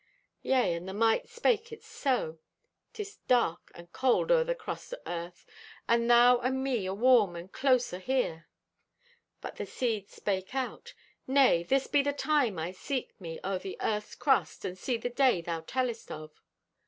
[0.41, 2.39] "Yea, and the Mite spake it so:
[2.91, 5.45] "''Tis dark and cold o'er the crust o' Earth,
[5.87, 8.47] and thou and me awarm and close ahere.'
[9.41, 10.95] "But the Seed spake out:
[11.27, 15.11] 'Nay, this be the time I seek me o'er the Earth's crust and see the
[15.11, 16.31] Day thou tellest of.